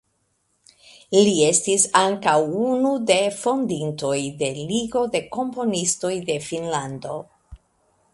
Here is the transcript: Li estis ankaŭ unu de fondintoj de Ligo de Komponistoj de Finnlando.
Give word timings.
Li 1.25 1.33
estis 1.47 1.83
ankaŭ 1.99 2.33
unu 2.69 2.93
de 3.11 3.17
fondintoj 3.41 4.15
de 4.39 4.49
Ligo 4.71 5.05
de 5.17 5.21
Komponistoj 5.37 6.13
de 6.31 6.39
Finnlando. 6.47 7.21